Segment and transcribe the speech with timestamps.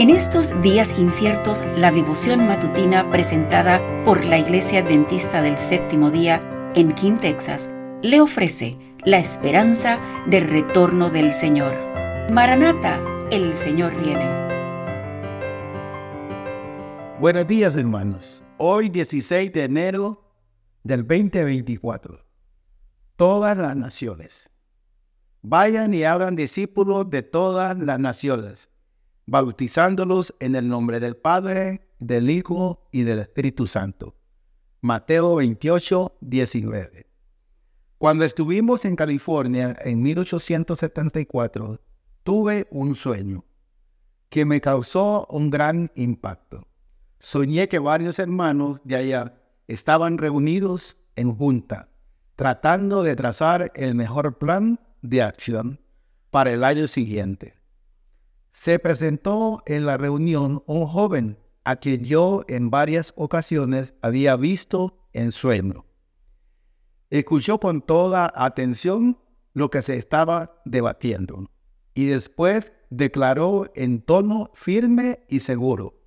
[0.00, 6.72] En estos días inciertos, la devoción matutina presentada por la Iglesia Adventista del Séptimo Día
[6.74, 7.68] en King, Texas,
[8.00, 11.74] le ofrece la esperanza del retorno del Señor.
[12.32, 12.98] Maranata,
[13.30, 14.24] el Señor viene.
[17.20, 18.42] Buenos días hermanos.
[18.56, 20.24] Hoy 16 de enero
[20.82, 22.24] del 2024.
[23.16, 24.50] Todas las naciones.
[25.42, 28.70] Vayan y hagan discípulos de todas las naciones
[29.30, 34.16] bautizándolos en el nombre del Padre, del Hijo y del Espíritu Santo.
[34.80, 37.06] Mateo 28, 19.
[37.96, 41.80] Cuando estuvimos en California en 1874,
[42.24, 43.44] tuve un sueño
[44.30, 46.66] que me causó un gran impacto.
[47.20, 49.34] Soñé que varios hermanos de allá
[49.68, 51.88] estaban reunidos en junta,
[52.34, 55.78] tratando de trazar el mejor plan de acción
[56.30, 57.59] para el año siguiente
[58.52, 65.08] se presentó en la reunión un joven a quien yo en varias ocasiones había visto
[65.12, 65.86] en sueño.
[67.10, 69.18] Escuchó con toda atención
[69.52, 71.50] lo que se estaba debatiendo
[71.94, 76.00] y después declaró en tono firme y seguro.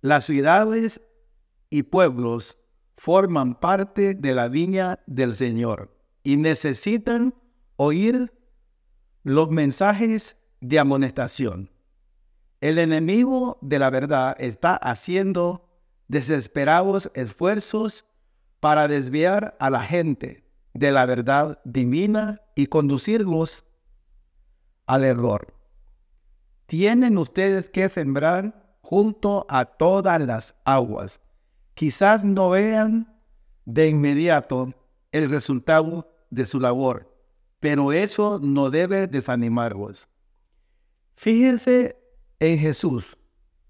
[0.00, 1.00] Las ciudades
[1.70, 2.58] y pueblos
[2.96, 7.34] forman parte de la viña del Señor y necesitan
[7.76, 8.32] oír
[9.22, 11.70] los mensajes de amonestación.
[12.60, 15.68] El enemigo de la verdad está haciendo
[16.06, 18.06] desesperados esfuerzos
[18.60, 23.64] para desviar a la gente de la verdad divina y conducirlos
[24.86, 25.52] al error.
[26.66, 31.20] Tienen ustedes que sembrar junto a todas las aguas.
[31.74, 33.20] Quizás no vean
[33.64, 34.72] de inmediato
[35.10, 37.12] el resultado de su labor,
[37.58, 40.08] pero eso no debe desanimarlos.
[41.14, 41.96] Fíjense
[42.38, 43.16] en Jesús.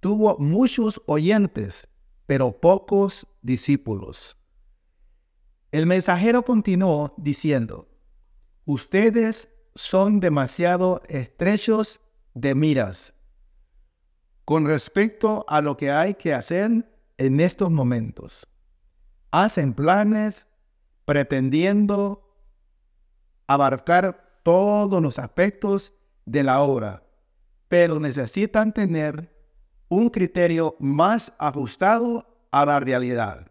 [0.00, 1.88] Tuvo muchos oyentes,
[2.26, 4.36] pero pocos discípulos.
[5.70, 7.88] El mensajero continuó diciendo,
[8.64, 12.00] ustedes son demasiado estrechos
[12.34, 13.14] de miras
[14.44, 16.84] con respecto a lo que hay que hacer
[17.16, 18.48] en estos momentos.
[19.30, 20.46] Hacen planes
[21.04, 22.36] pretendiendo
[23.46, 25.92] abarcar todos los aspectos
[26.26, 27.01] de la obra,
[27.72, 29.34] pero necesitan tener
[29.88, 33.50] un criterio más ajustado a la realidad.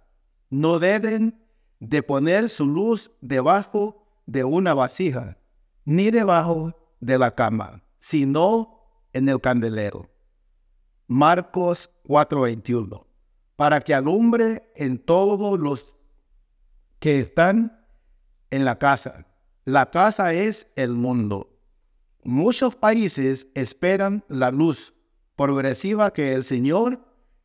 [0.52, 1.44] No deben
[1.80, 5.40] de poner su luz debajo de una vasija,
[5.86, 10.08] ni debajo de la cama, sino en el candelero.
[11.08, 13.08] Marcos 4:21,
[13.56, 15.96] para que alumbre en todos los
[17.00, 17.88] que están
[18.52, 19.26] en la casa.
[19.66, 21.50] La casa es el mundo.
[22.24, 24.94] Muchos países esperan la luz
[25.36, 27.00] progresiva que el Señor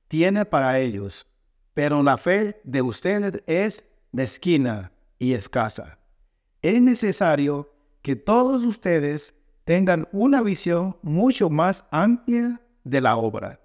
[0.07, 1.27] tiene para ellos,
[1.73, 5.99] pero la fe de ustedes es mezquina y escasa.
[6.61, 7.73] Es necesario
[8.03, 9.35] que todos ustedes
[9.65, 13.61] tengan una visión mucho más amplia de la obra.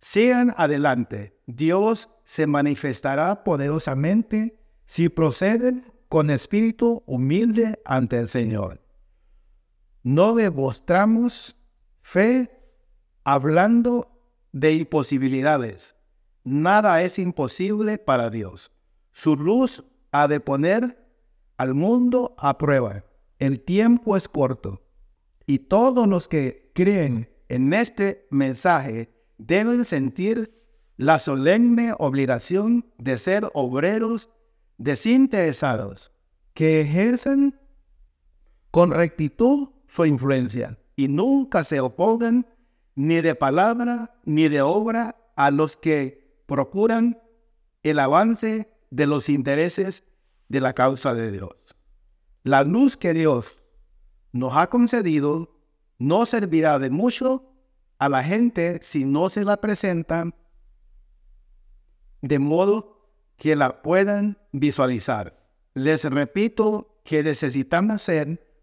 [0.00, 4.56] Sean adelante, Dios se manifestará poderosamente
[4.86, 8.87] si proceden con espíritu humilde ante el Señor
[10.08, 11.54] no demostramos
[12.00, 12.50] fe
[13.24, 14.08] hablando
[14.52, 15.96] de imposibilidades.
[16.44, 18.72] Nada es imposible para Dios.
[19.12, 21.06] Su luz ha de poner
[21.58, 23.04] al mundo a prueba.
[23.38, 24.82] El tiempo es corto
[25.44, 30.58] y todos los que creen en este mensaje deben sentir
[30.96, 34.30] la solemne obligación de ser obreros
[34.78, 36.12] desinteresados
[36.54, 37.60] que ejercen
[38.70, 42.46] con rectitud su influencia y nunca se opongan
[42.94, 47.20] ni de palabra ni de obra a los que procuran
[47.82, 50.04] el avance de los intereses
[50.48, 51.54] de la causa de Dios.
[52.42, 53.62] La luz que Dios
[54.32, 55.54] nos ha concedido
[55.98, 57.52] no servirá de mucho
[57.98, 60.34] a la gente si no se la presentan
[62.22, 62.98] de modo
[63.36, 65.38] que la puedan visualizar.
[65.74, 68.47] Les repito que necesitamos ser